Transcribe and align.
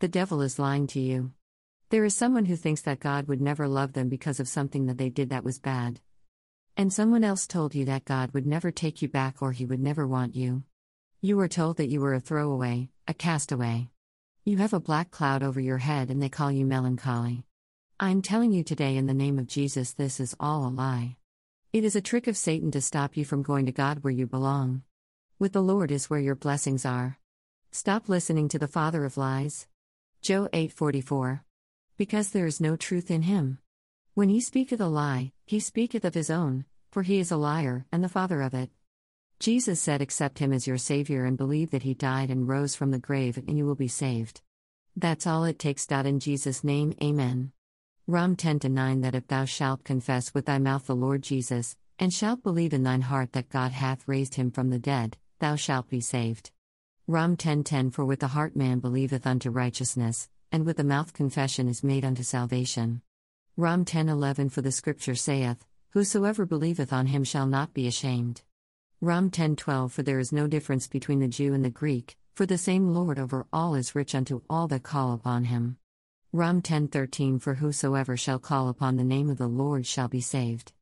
The 0.00 0.08
devil 0.08 0.40
is 0.40 0.58
lying 0.58 0.86
to 0.88 0.98
you. 0.98 1.32
There 1.90 2.06
is 2.06 2.16
someone 2.16 2.46
who 2.46 2.56
thinks 2.56 2.80
that 2.82 3.00
God 3.00 3.28
would 3.28 3.42
never 3.42 3.68
love 3.68 3.92
them 3.92 4.08
because 4.08 4.40
of 4.40 4.48
something 4.48 4.86
that 4.86 4.96
they 4.96 5.10
did 5.10 5.28
that 5.28 5.44
was 5.44 5.58
bad. 5.58 6.00
And 6.74 6.90
someone 6.90 7.22
else 7.22 7.46
told 7.46 7.74
you 7.74 7.84
that 7.84 8.06
God 8.06 8.32
would 8.32 8.46
never 8.46 8.70
take 8.70 9.02
you 9.02 9.08
back 9.08 9.42
or 9.42 9.52
he 9.52 9.66
would 9.66 9.78
never 9.78 10.06
want 10.06 10.34
you. 10.34 10.62
You 11.20 11.36
were 11.36 11.48
told 11.48 11.76
that 11.76 11.90
you 11.90 12.00
were 12.00 12.14
a 12.14 12.20
throwaway, 12.20 12.88
a 13.06 13.12
castaway. 13.12 13.90
You 14.42 14.56
have 14.56 14.72
a 14.72 14.80
black 14.80 15.10
cloud 15.10 15.42
over 15.42 15.60
your 15.60 15.76
head 15.76 16.08
and 16.08 16.22
they 16.22 16.30
call 16.30 16.50
you 16.50 16.64
melancholy. 16.64 17.44
I'm 17.98 18.22
telling 18.22 18.52
you 18.52 18.64
today 18.64 18.96
in 18.96 19.04
the 19.04 19.12
name 19.12 19.38
of 19.38 19.48
Jesus, 19.48 19.92
this 19.92 20.18
is 20.18 20.34
all 20.40 20.66
a 20.66 20.70
lie. 20.70 21.16
It 21.74 21.84
is 21.84 21.94
a 21.94 22.00
trick 22.00 22.26
of 22.26 22.38
Satan 22.38 22.70
to 22.70 22.80
stop 22.80 23.18
you 23.18 23.26
from 23.26 23.42
going 23.42 23.66
to 23.66 23.72
God 23.72 24.02
where 24.02 24.10
you 24.10 24.26
belong. 24.26 24.80
With 25.38 25.52
the 25.52 25.60
Lord 25.60 25.90
is 25.90 26.08
where 26.08 26.20
your 26.20 26.36
blessings 26.36 26.86
are. 26.86 27.18
Stop 27.70 28.08
listening 28.08 28.48
to 28.48 28.58
the 28.58 28.66
father 28.66 29.04
of 29.04 29.18
lies. 29.18 29.66
John 30.22 30.48
8:44. 30.52 31.44
Because 31.96 32.30
there 32.30 32.46
is 32.46 32.60
no 32.60 32.76
truth 32.76 33.10
in 33.10 33.22
him. 33.22 33.58
When 34.14 34.28
he 34.28 34.40
speaketh 34.40 34.80
a 34.80 34.86
lie, 34.86 35.32
he 35.46 35.60
speaketh 35.60 36.04
of 36.04 36.14
his 36.14 36.28
own, 36.28 36.66
for 36.90 37.02
he 37.02 37.18
is 37.18 37.30
a 37.30 37.38
liar 37.38 37.86
and 37.90 38.04
the 38.04 38.08
father 38.08 38.42
of 38.42 38.52
it. 38.52 38.70
Jesus 39.38 39.80
said, 39.80 40.02
Accept 40.02 40.38
him 40.38 40.52
as 40.52 40.66
your 40.66 40.76
Savior 40.76 41.24
and 41.24 41.38
believe 41.38 41.70
that 41.70 41.84
he 41.84 41.94
died 41.94 42.30
and 42.30 42.46
rose 42.46 42.74
from 42.74 42.90
the 42.90 42.98
grave, 42.98 43.38
and 43.38 43.56
you 43.56 43.64
will 43.64 43.74
be 43.74 43.88
saved. 43.88 44.42
That's 44.94 45.26
all 45.26 45.44
it 45.44 45.58
takes. 45.58 45.86
In 45.86 46.20
Jesus' 46.20 46.62
name, 46.62 46.94
Amen. 47.02 47.52
Rom 48.06 48.36
10 48.36 48.60
9 48.62 49.00
That 49.00 49.14
if 49.14 49.26
thou 49.26 49.46
shalt 49.46 49.84
confess 49.84 50.34
with 50.34 50.44
thy 50.44 50.58
mouth 50.58 50.86
the 50.86 50.94
Lord 50.94 51.22
Jesus, 51.22 51.76
and 51.98 52.12
shalt 52.12 52.42
believe 52.42 52.74
in 52.74 52.82
thine 52.82 53.02
heart 53.02 53.32
that 53.32 53.48
God 53.48 53.72
hath 53.72 54.06
raised 54.06 54.34
him 54.34 54.50
from 54.50 54.68
the 54.68 54.78
dead, 54.78 55.16
thou 55.38 55.56
shalt 55.56 55.88
be 55.88 56.02
saved. 56.02 56.50
Rom 57.06 57.36
10 57.36 57.64
10 57.64 57.90
For 57.90 58.04
with 58.04 58.20
the 58.20 58.28
heart 58.28 58.54
man 58.54 58.78
believeth 58.78 59.26
unto 59.26 59.50
righteousness, 59.50 60.28
and 60.52 60.64
with 60.64 60.76
the 60.76 60.84
mouth 60.84 61.12
confession 61.12 61.66
is 61.66 61.82
made 61.82 62.04
unto 62.04 62.22
salvation. 62.22 63.02
Rom 63.56 63.84
10:11 63.84 64.52
For 64.52 64.62
the 64.62 64.70
scripture 64.70 65.16
saith, 65.16 65.66
Whosoever 65.90 66.46
believeth 66.46 66.92
on 66.92 67.06
him 67.06 67.24
shall 67.24 67.46
not 67.46 67.74
be 67.74 67.88
ashamed. 67.88 68.42
Rom 69.00 69.30
10:12 69.30 69.90
For 69.90 70.02
there 70.02 70.20
is 70.20 70.32
no 70.32 70.46
difference 70.46 70.86
between 70.86 71.18
the 71.18 71.26
Jew 71.26 71.52
and 71.52 71.64
the 71.64 71.70
Greek, 71.70 72.16
for 72.34 72.46
the 72.46 72.58
same 72.58 72.94
Lord 72.94 73.18
over 73.18 73.46
all 73.52 73.74
is 73.74 73.94
rich 73.94 74.14
unto 74.14 74.42
all 74.48 74.68
that 74.68 74.84
call 74.84 75.12
upon 75.12 75.44
him. 75.44 75.78
Rom 76.32 76.62
10:13 76.62 77.40
For 77.40 77.54
whosoever 77.54 78.16
shall 78.16 78.38
call 78.38 78.68
upon 78.68 78.96
the 78.96 79.04
name 79.04 79.30
of 79.30 79.38
the 79.38 79.48
Lord 79.48 79.84
shall 79.84 80.08
be 80.08 80.20
saved. 80.20 80.72